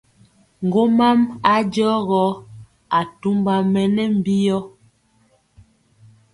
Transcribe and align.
Ŋgomam 0.65 1.19
a 1.51 1.53
jɔ 1.73 1.89
gɔ, 2.07 2.23
atumba 2.99 3.55
mɛ 3.71 3.81
nɛ 3.95 4.03
mbiyɔ. 4.17 4.57